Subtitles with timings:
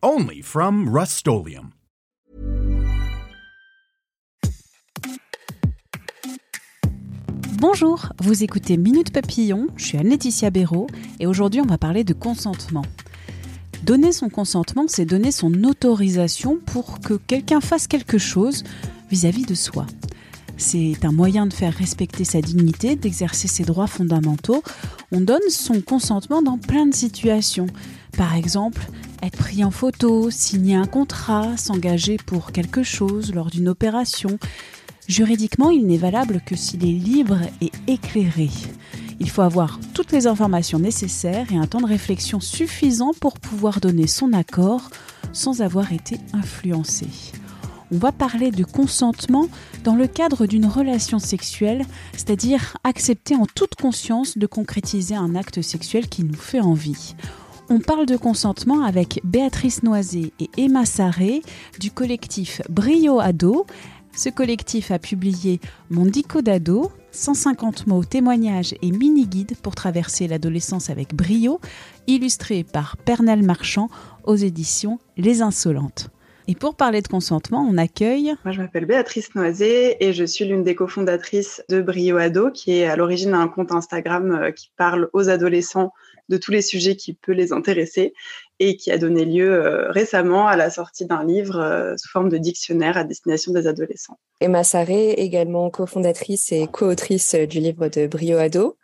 [0.00, 1.26] Only from Rust
[7.60, 10.86] Bonjour, vous écoutez Minute Papillon, je suis Anne-Laetitia Béraud
[11.18, 12.84] et aujourd'hui on va parler de consentement.
[13.82, 18.62] Donner son consentement, c'est donner son autorisation pour que quelqu'un fasse quelque chose
[19.10, 19.84] vis-à-vis -vis de soi.
[20.56, 24.62] C'est un moyen de faire respecter sa dignité, d'exercer ses droits fondamentaux.
[25.10, 27.66] On donne son consentement dans plein de situations.
[28.16, 28.88] Par exemple,
[29.22, 34.38] être pris en photo, signer un contrat, s'engager pour quelque chose lors d'une opération.
[35.08, 38.50] Juridiquement, il n'est valable que s'il est libre et éclairé.
[39.20, 43.80] Il faut avoir toutes les informations nécessaires et un temps de réflexion suffisant pour pouvoir
[43.80, 44.90] donner son accord
[45.32, 47.06] sans avoir été influencé.
[47.90, 49.48] On va parler de consentement
[49.82, 55.62] dans le cadre d'une relation sexuelle, c'est-à-dire accepter en toute conscience de concrétiser un acte
[55.62, 57.14] sexuel qui nous fait envie.
[57.70, 61.42] On parle de consentement avec Béatrice Noisé et Emma Sarré
[61.78, 63.66] du collectif Brio Ado.
[64.16, 65.60] Ce collectif a publié
[65.90, 71.60] Mon dico d'ado, 150 mots, témoignages et mini-guides pour traverser l'adolescence avec brio,
[72.06, 73.90] illustré par Pernel Marchand
[74.24, 76.08] aux éditions Les Insolentes.
[76.50, 78.32] Et pour parler de consentement, on accueille.
[78.46, 82.72] Moi, je m'appelle Béatrice Noisé et je suis l'une des cofondatrices de Brio Ado, qui
[82.72, 85.92] est à l'origine un compte Instagram euh, qui parle aux adolescents
[86.28, 88.12] de tous les sujets qui peuvent les intéresser
[88.60, 92.28] et qui a donné lieu euh, récemment à la sortie d'un livre euh, sous forme
[92.28, 94.18] de dictionnaire à destination des adolescents.
[94.40, 98.76] Emma Sarré, également cofondatrice et co-autrice du livre de Brio Ado.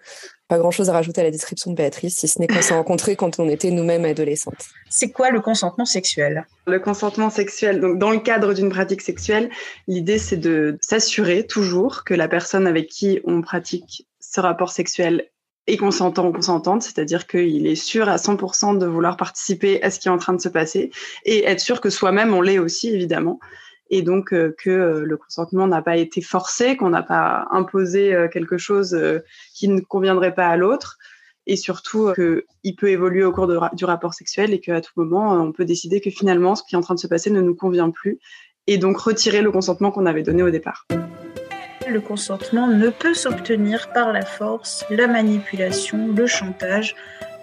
[0.47, 3.17] Pas grand-chose à rajouter à la description de Béatrice, si ce n'est qu'on s'est rencontrés
[3.17, 4.67] quand on était nous-mêmes adolescentes.
[4.91, 6.47] C'est quoi le consentement sexuel?
[6.67, 9.49] Le consentement sexuel, donc dans le cadre d'une pratique sexuelle,
[9.89, 15.31] l'idée c'est de s'assurer toujours que la personne avec qui on pratique ce rapport sexuel
[15.67, 19.99] et consentant ou consentante, c'est-à-dire qu'il est sûr à 100% de vouloir participer à ce
[19.99, 20.91] qui est en train de se passer
[21.25, 23.41] et être sûr que soi-même on l'est aussi évidemment
[23.91, 28.15] et donc euh, que euh, le consentement n'a pas été forcé, qu'on n'a pas imposé
[28.15, 28.97] euh, quelque chose
[29.55, 30.99] qui ne conviendrait pas à l'autre
[31.47, 35.53] et surtout qu'il peut évoluer au cours du rapport sexuel et qu'à tout moment on
[35.53, 37.91] peut décider que finalement ce qui est en train de se passer ne nous convient
[37.91, 38.19] plus
[38.67, 40.87] et donc retirer le consentement qu'on avait donné au départ.
[41.89, 46.95] Le consentement ne peut s'obtenir par la force, la manipulation, le chantage,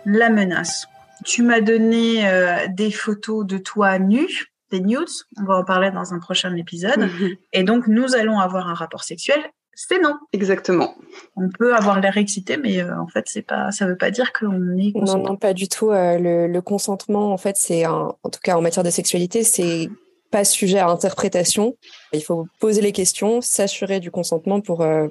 [0.06, 0.88] la menace.
[1.24, 4.28] Tu m'as donné euh, des photos de toi nu,
[4.72, 5.08] des nudes,
[5.40, 7.00] on va en parler dans un prochain épisode.
[7.00, 7.36] Mhm.
[7.54, 9.40] Et donc, nous allons avoir un rapport sexuel.
[9.74, 10.18] C'est non.
[10.34, 10.96] Exactement.
[11.36, 14.34] On peut avoir l'air excité, mais euh, en fait, c'est pas, ça veut pas dire
[14.34, 15.18] qu'on est consentant.
[15.20, 15.92] Non, non, pas du tout.
[15.92, 19.90] Euh, le, le, consentement, en fait, c'est en tout cas en matière de sexualité, c'est
[20.32, 21.78] pas sujet à interprétation.
[22.14, 25.08] Il faut poser les questions, s'assurer du consentement pour, euh,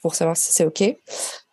[0.00, 0.82] pour savoir si c'est OK.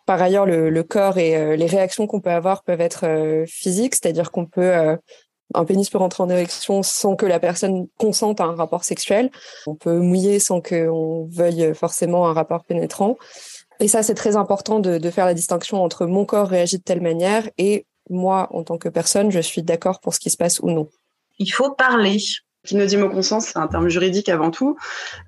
[0.06, 3.94] Par ailleurs, le, corps et euh, les réactions qu'on peut avoir peuvent être euh, physiques,
[3.94, 4.96] c'est-à-dire qu'on peut
[5.52, 9.30] un pénis peut rentrer en érection sans que la personne consente à un rapport sexuel.
[9.66, 13.16] On peut mouiller sans qu'on veuille forcément un rapport pénétrant.
[13.80, 17.00] Et ça, c'est très important de, faire la distinction entre mon corps réagit de telle
[17.00, 20.60] manière et moi, en tant que personne, je suis d'accord pour ce qui se passe
[20.60, 20.88] ou non.
[21.38, 22.18] Il faut parler.
[22.66, 24.76] Kinodimo consent, c'est un terme juridique avant tout.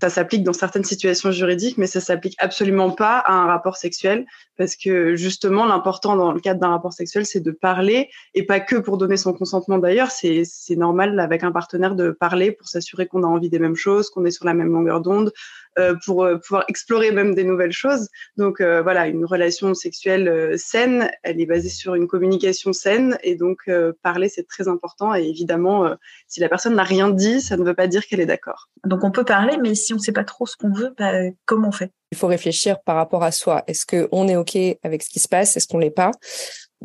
[0.01, 4.27] Ça s'applique dans certaines situations juridiques, mais ça s'applique absolument pas à un rapport sexuel
[4.59, 8.61] parce que justement, l'important dans le cadre d'un rapport sexuel, c'est de parler et pas
[8.61, 10.11] que pour donner son consentement d'ailleurs.
[10.11, 13.77] C'est, c'est normal avec un partenaire de parler pour s'assurer qu'on a envie des mêmes
[13.77, 15.33] choses, qu'on est sur la même longueur d'onde,
[15.79, 18.09] euh, pour euh, pouvoir explorer même des nouvelles choses.
[18.37, 23.37] Donc euh, voilà, une relation sexuelle saine, elle est basée sur une communication saine et
[23.37, 23.71] donc
[24.03, 25.91] parler c'est très important et évidemment
[26.27, 28.69] si la personne n'a rien dit, ça ne veut pas dire qu'elle est d'accord.
[28.85, 31.13] Donc on peut parler, mais si on ne sait pas trop ce qu'on veut, bah,
[31.45, 31.91] comment on fait?
[32.13, 33.65] Il faut réfléchir par rapport à soi.
[33.67, 35.57] Est-ce qu'on est OK avec ce qui se passe?
[35.57, 36.11] Est-ce qu'on l'est pas?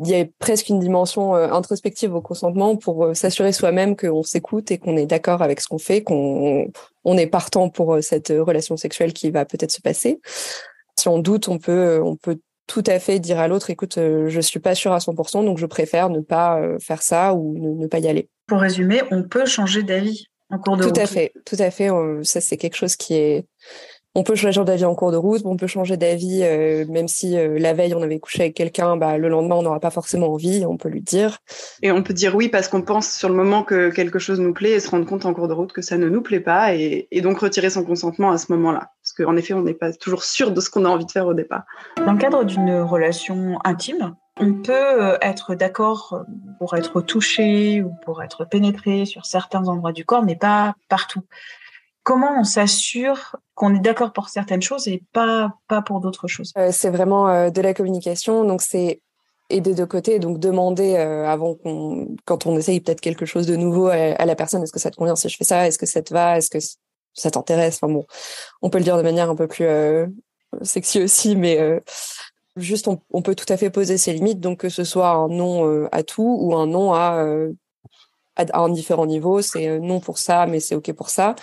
[0.00, 4.22] Il y a presque une dimension euh, introspective au consentement pour euh, s'assurer soi-même qu'on
[4.22, 6.70] s'écoute et qu'on est d'accord avec ce qu'on fait, qu'on
[7.04, 10.20] on est partant pour euh, cette relation sexuelle qui va peut-être se passer.
[10.96, 14.40] Si on doute, on peut on peut tout à fait dire à l'autre écoute je
[14.40, 17.98] suis pas sûre à 100% donc je préfère ne pas faire ça ou ne, pas
[17.98, 18.28] y aller.
[18.48, 21.90] Pour résumer, on peut changer d'avis en cours de Tout à fait, tout à fait,
[22.22, 23.46] ça c'est quelque chose qui est
[24.14, 27.36] on peut changer d'avis en cours de route, on peut changer d'avis euh, même si
[27.36, 30.32] euh, la veille on avait couché avec quelqu'un, bah, le lendemain on n'aura pas forcément
[30.32, 31.38] envie, on peut lui dire.
[31.82, 34.52] Et on peut dire oui parce qu'on pense sur le moment que quelque chose nous
[34.52, 36.74] plaît et se rendre compte en cours de route que ça ne nous plaît pas
[36.74, 38.90] et, et donc retirer son consentement à ce moment-là.
[39.02, 41.26] Parce qu'en effet, on n'est pas toujours sûr de ce qu'on a envie de faire
[41.26, 41.62] au départ.
[42.04, 46.24] Dans le cadre d'une relation intime, on peut euh, être d'accord
[46.58, 51.22] pour être touché ou pour être pénétré sur certains endroits du corps, mais pas partout.
[52.08, 56.54] Comment on s'assure qu'on est d'accord pour certaines choses et pas, pas pour d'autres choses?
[56.56, 58.44] Euh, C'est vraiment euh, de la communication.
[58.44, 59.02] Donc, c'est
[59.50, 60.18] et des deux côtés.
[60.18, 64.34] Donc, demander euh, avant qu'on, quand on essaye peut-être quelque chose de nouveau à, la
[64.36, 65.66] personne, est-ce que ça te convient si je fais ça?
[65.66, 66.38] Est-ce que ça te va?
[66.38, 66.58] Est-ce que
[67.12, 67.78] ça t'intéresse?
[67.82, 68.06] Enfin bon,
[68.62, 69.66] on peut le dire de manière un peu plus
[70.62, 71.82] sexy aussi, mais
[72.58, 74.40] juste on, peut tout à fait poser ses limites.
[74.40, 77.24] Donc, que ce soit un non à tout ou un non à,
[78.36, 79.42] à un différent niveau.
[79.42, 81.34] C'est non pour ça, mais c'est OK pour ça.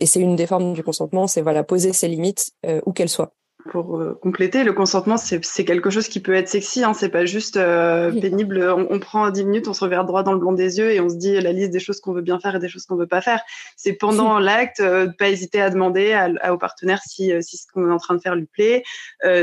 [0.00, 3.08] Et c'est une des formes du consentement, c'est voilà poser ses limites euh, où qu'elles
[3.08, 3.32] soient
[3.66, 6.84] pour euh, compléter, le consentement, c'est quelque chose qui peut être sexy.
[6.84, 8.62] Hein, c'est pas juste euh, pénible.
[8.70, 11.08] On, prend 10 minutes, on se regarde droit dans le blanc des yeux et on
[11.08, 13.06] se dit la liste des choses qu'on veut bien faire et des choses qu'on veut
[13.06, 13.40] pas faire.
[13.76, 17.88] C'est pendant l'acte, euh, pas hésiter à demander à, au partenaire si, si ce qu'on
[17.88, 18.82] est en train de faire lui plaît,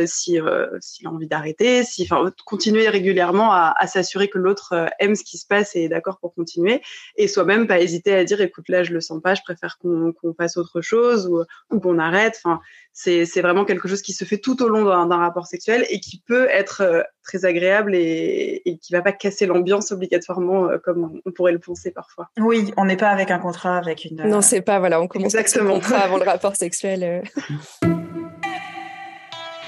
[0.06, 0.40] si
[0.80, 5.24] s'il a envie d'arrêter, si, enfin, continuer régulièrement à, à s'assurer que l'autre aime ce
[5.24, 6.81] qui se passe et est d'accord pour continuer.
[7.16, 10.14] Et soi-même pas hésiter à dire écoute là je le sens pas, je préfère qu'on
[10.14, 12.40] qu'on fasse autre chose ou, ou qu'on arrête.
[12.44, 12.60] Enfin
[12.94, 16.21] c'est vraiment quelque chose qui se fait tout au long d'un rapport sexuel et qui
[16.25, 21.19] peut être euh, très agréable et, et qui va pas casser l'ambiance obligatoirement euh, comme
[21.25, 22.30] on pourrait le penser parfois.
[22.39, 24.24] Oui, on n'est pas avec un contrat avec une.
[24.27, 25.71] Non, c'est pas voilà, on commence Exactement.
[25.71, 27.04] avec contrat avant le rapport sexuel.
[27.04, 27.88] Euh.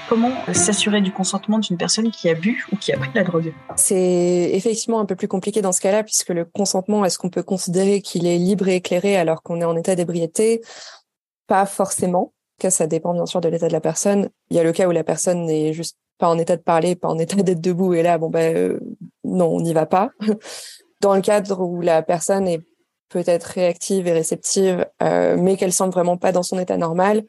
[0.08, 3.24] Comment s'assurer du consentement d'une personne qui a bu ou qui a pris de la
[3.24, 3.52] drogue?
[3.74, 7.42] C'est effectivement un peu plus compliqué dans ce cas-là, puisque le consentement, est-ce qu'on peut
[7.42, 10.60] considérer qu'il est libre et éclairé alors qu'on est en état d'ébriété?
[11.48, 14.30] Pas forcément cas, ça dépend bien sûr de l'état de la personne.
[14.50, 16.96] Il y a le cas où la personne n'est juste pas en état de parler,
[16.96, 18.78] pas en état d'être debout, et là, bon ben
[19.24, 20.10] non, on n'y va pas.
[21.00, 22.60] Dans le cadre où la personne est
[23.08, 27.24] peut-être réactive et réceptive, euh, mais qu'elle semble vraiment pas dans son état normal,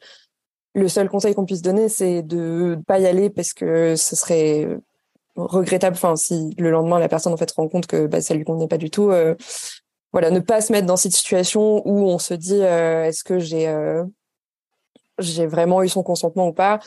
[0.73, 4.67] le seul conseil qu'on puisse donner, c'est de pas y aller parce que ce serait
[5.35, 5.95] regrettable.
[5.95, 8.43] Enfin, si le lendemain la personne en fait se rend compte que bah, ça lui
[8.43, 9.35] convenait pas du tout, euh,
[10.13, 13.67] voilà, ne pas se mettre dans cette situation où on se dit est-ce que j'ai
[15.19, 16.79] j'ai vraiment eu son consentement ou pas.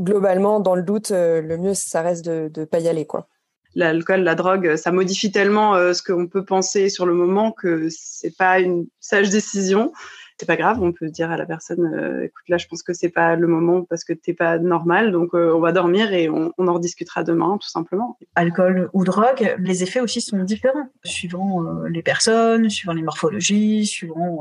[0.00, 3.06] Globalement, dans le doute, euh, le mieux, ça reste de ne pas y aller.
[3.06, 3.28] quoi.
[3.74, 7.88] L'alcool, la drogue, ça modifie tellement euh, ce qu'on peut penser sur le moment que
[7.90, 9.92] c'est pas une sage décision
[10.38, 12.92] c'est pas grave, on peut dire à la personne, euh, écoute, là, je pense que
[12.92, 16.28] c'est pas le moment parce que t'es pas normal, donc euh, on va dormir et
[16.28, 18.18] on, on, en rediscutera demain, tout simplement.
[18.34, 23.86] Alcool ou drogue, les effets aussi sont différents, suivant euh, les personnes, suivant les morphologies,
[23.86, 24.40] suivant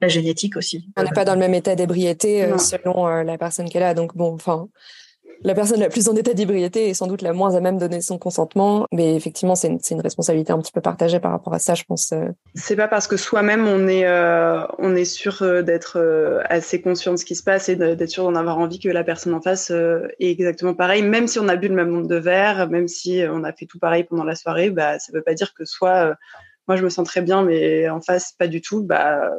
[0.00, 0.88] la génétique aussi.
[0.96, 4.34] On n'est pas dans le même état d'ébriété selon la personne qu'elle a, donc bon,
[4.34, 4.68] enfin
[5.44, 8.00] la personne la plus en état d'ébriété est sans doute la moins à même donner
[8.00, 8.86] son consentement.
[8.92, 11.84] Mais effectivement, c'est une, une, responsabilité un petit peu partagée par rapport à ça, je
[11.84, 12.12] pense.
[12.12, 12.28] Euh.
[12.54, 17.12] C'est pas parce que soi-même on est euh, on est sûr euh, d'être assez conscient
[17.12, 19.40] de ce qui se passe et d'être sûr d'en avoir envie que la personne en
[19.40, 21.02] face est exactement pareil.
[21.02, 23.66] Même si on a bu le même nombre de verres, même si on a fait
[23.66, 26.14] tout pareil pendant la soirée, bah ça veut pas dire que soit
[26.68, 28.82] moi je me sens très bien, mais en face pas du tout.
[28.82, 29.30] Bah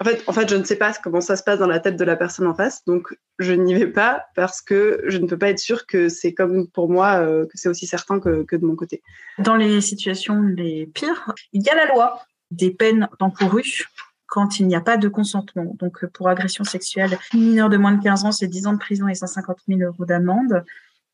[0.00, 1.96] en fait, en fait, je ne sais pas comment ça se passe dans la tête
[1.96, 5.38] de la personne en face, donc je n'y vais pas parce que je ne peux
[5.38, 8.56] pas être sûre que c'est comme pour moi, euh, que c'est aussi certain que, que,
[8.56, 9.02] de mon côté.
[9.38, 13.88] Dans les situations les pires, il y a la loi des peines encourues
[14.26, 15.74] quand il n'y a pas de consentement.
[15.78, 19.08] Donc, pour agression sexuelle, mineur de moins de 15 ans, c'est 10 ans de prison
[19.08, 20.64] et 150 000 euros d'amende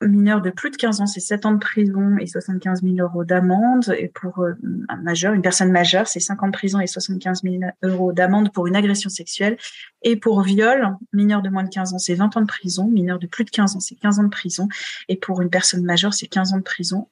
[0.06, 3.24] mineur de plus de 15 ans, c'est 7 ans de prison et 75 000 euros
[3.24, 3.94] d'amende.
[3.98, 4.52] Et pour euh,
[4.88, 8.52] un majeur, une personne majeure, c'est 5 ans de prison et 75 000 euros d'amende
[8.52, 9.56] pour une agression sexuelle.
[10.02, 12.88] Et pour viol, mineur de moins de 15 ans, c'est 20 ans de prison.
[12.88, 14.68] Mineur de plus de 15 ans, c'est 15 ans de prison.
[15.08, 17.08] Et pour une personne majeure, c'est 15 ans de prison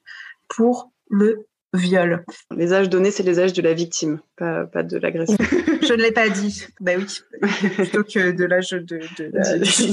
[0.47, 2.23] pour le viol.
[2.55, 5.37] Les âges donnés, c'est les âges de la victime, pas, pas de l'agresseur.
[5.81, 6.65] Je ne l'ai pas dit.
[6.79, 7.05] Bah oui,
[7.75, 9.91] plutôt que de l'âge de, de, de,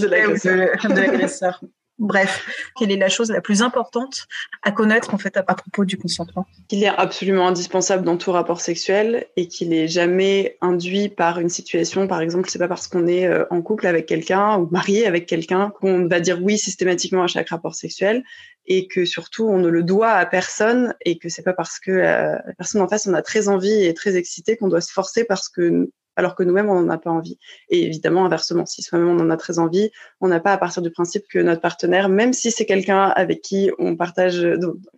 [0.89, 1.61] de l'agresseur.
[2.01, 4.27] Bref, quelle est la chose la plus importante
[4.63, 6.47] à connaître en fait à, propos du consentement?
[6.69, 11.51] Qu'il est absolument indispensable dans tout rapport sexuel et qu'il est jamais induit par une
[11.51, 12.07] situation.
[12.07, 15.27] Par exemple, c'est pas parce qu'on est euh, en couple avec quelqu'un ou marié avec
[15.27, 18.25] quelqu'un qu'on va dire oui systématiquement à chaque rapport sexuel
[18.67, 21.91] et que surtout on ne le doit à personne et que c'est pas parce que
[21.91, 24.93] euh, la personne en face on a très envie et très excité qu'on doit se
[24.93, 27.39] forcer parce que alors que nous-mêmes, on n'en a pas envie.
[27.69, 29.91] Et évidemment, inversement, si soi-même on en a très envie,
[30.21, 33.43] on n'a pas à partir du principe que notre partenaire, même si c'est quelqu'un avec
[33.43, 34.47] qui on partage,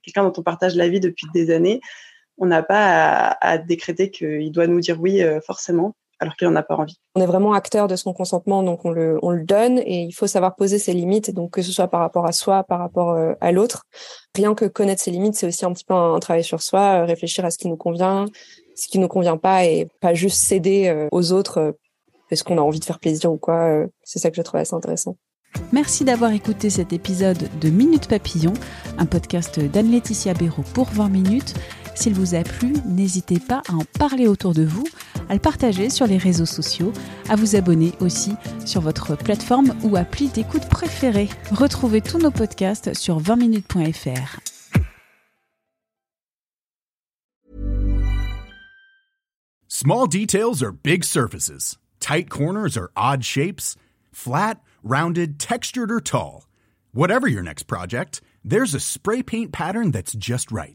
[0.03, 1.81] quelqu'un dont on partage la vie depuis des années,
[2.39, 5.95] on n'a pas à, décréter qu'il doit nous dire oui euh, forcément.
[6.23, 6.97] Alors qu'il n'en a pas envie.
[7.17, 10.13] On est vraiment acteur de son consentement, donc on le, on le donne et il
[10.13, 13.11] faut savoir poser ses limites, donc que ce soit par rapport à soi, par rapport
[13.11, 13.85] euh, à l'autre.
[14.37, 17.45] Rien que connaître ses limites, c'est aussi un petit peu un, travail sur soi, réfléchir
[17.45, 18.27] à ce qui nous convient,
[18.77, 21.75] ce qui nous convient pas et pas juste céder aux autres
[22.31, 23.85] parce qu'on a envie de faire plaisir ou quoi.
[24.05, 25.17] c'est ça que je trouve assez intéressant.
[25.73, 28.55] Merci d'avoir écouté cet épisode de Minute Papillon,
[28.97, 31.55] un podcast d'Anne-Laetitia Béraud pour 20 minutes.
[31.95, 34.85] S'il vous a plu, n'hésitez pas à en parler autour de vous,
[35.29, 36.93] à le partager sur les réseaux sociaux,
[37.29, 38.33] à vous abonner aussi
[38.65, 41.29] sur votre plateforme ou appli d'écoute préférée.
[41.51, 44.41] Retrouvez tous nos podcasts sur 20minutes.fr.
[49.69, 51.77] Small details are big surfaces.
[51.99, 53.75] Tight corners are odd shapes.
[54.13, 56.47] Flat, rounded, textured or tall.
[56.93, 60.75] Whatever your next project, there's a spray paint pattern that's just right.